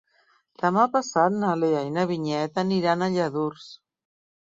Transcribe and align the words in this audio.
Demà 0.61 0.85
passat 0.95 1.37
na 1.45 1.53
Lea 1.65 1.85
i 1.91 1.93
na 1.99 2.07
Vinyet 2.15 2.61
aniran 2.65 3.07
a 3.11 3.15
Lladurs. 3.19 3.73